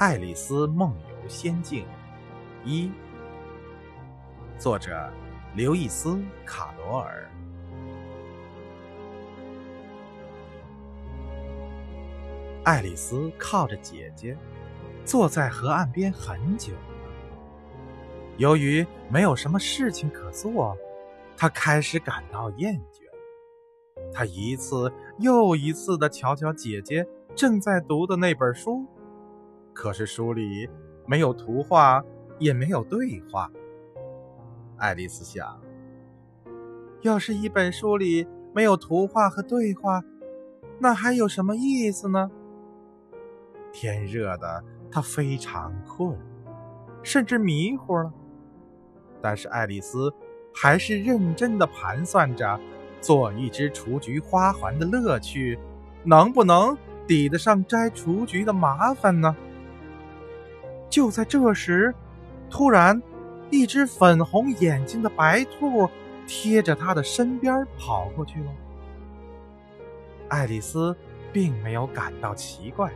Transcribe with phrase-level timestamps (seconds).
[0.00, 1.84] 爱丽丝梦游仙境
[2.64, 2.90] 一，
[4.58, 5.12] 作者
[5.54, 6.08] 刘易斯·
[6.46, 7.30] 卡罗尔。
[12.64, 14.34] 爱丽丝靠着姐姐，
[15.04, 16.80] 坐在河岸边很久了。
[18.38, 20.74] 由于没有什么事情可做，
[21.36, 23.02] 她开始感到厌倦。
[24.14, 27.06] 她一次又一次的瞧瞧姐姐
[27.36, 28.86] 正在读的那本书。
[29.80, 30.68] 可是书里
[31.06, 32.04] 没有图画，
[32.38, 33.50] 也没有对话。
[34.76, 35.58] 爱丽丝想：
[37.00, 40.04] 要是一本书里没有图画和对话，
[40.78, 42.30] 那还有什么意思呢？
[43.72, 46.14] 天热的，她非常困，
[47.02, 48.12] 甚至迷糊了。
[49.22, 50.12] 但是爱丽丝
[50.54, 52.60] 还是认真的盘算着，
[53.00, 55.58] 做一只雏菊花环的乐趣，
[56.04, 56.76] 能不能
[57.06, 59.34] 抵得上摘雏菊的麻烦呢？
[60.90, 61.94] 就在这时，
[62.50, 63.00] 突然，
[63.48, 65.88] 一只粉红眼睛的白兔
[66.26, 68.50] 贴着他的身边跑过去了。
[70.28, 70.94] 爱丽丝
[71.32, 72.90] 并没有感到奇怪，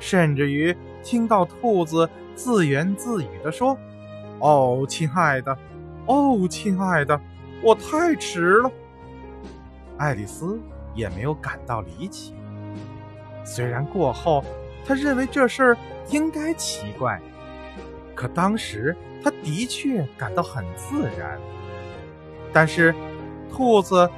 [0.00, 3.78] 甚至于听到兔子自言自语地说
[4.40, 5.56] ：“哦，亲爱的，
[6.06, 7.20] 哦，亲爱的，
[7.62, 8.70] 我太迟了。”
[9.96, 10.60] 爱丽丝
[10.94, 12.34] 也没有感到离奇，
[13.44, 14.44] 虽然过后。
[14.84, 15.76] 他认为这事儿
[16.10, 17.20] 应该奇怪，
[18.14, 21.38] 可当时他的确感到很自然。
[22.52, 22.94] 但是，
[23.52, 24.10] 兔子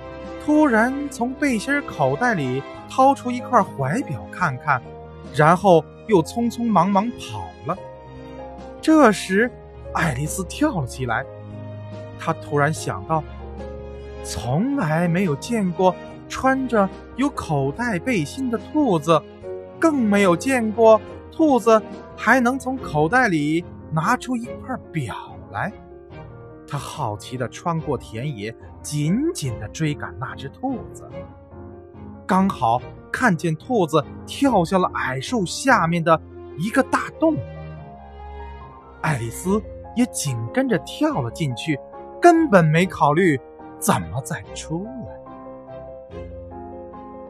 [0.45, 4.83] 突然从背心口袋里掏出一块怀表看看，
[5.35, 7.77] 然后又匆匆忙忙跑了。
[8.81, 9.51] 这时，
[9.93, 11.25] 爱丽丝跳了起来，
[12.19, 13.23] 她突然想到，
[14.25, 15.95] 从来没有见过
[16.29, 19.23] 穿着有口袋背心的兔子。
[19.85, 20.99] 更没有见过
[21.31, 21.83] 兔子
[22.17, 25.15] 还能从口袋里拿出一块表
[25.53, 25.71] 来。
[26.67, 31.07] 他好奇地穿过田野，紧紧地追赶那只兔子。
[32.27, 32.81] 刚好
[33.13, 36.19] 看见兔子跳下了矮树下面的
[36.57, 37.37] 一个大洞，
[39.03, 39.61] 爱丽丝
[39.95, 41.79] 也紧跟着跳了进去，
[42.23, 43.39] 根本没考虑
[43.79, 45.04] 怎么再出来。